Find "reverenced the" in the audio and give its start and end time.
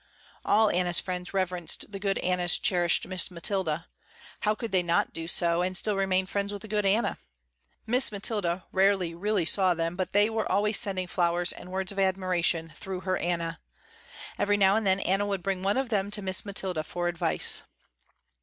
1.31-1.99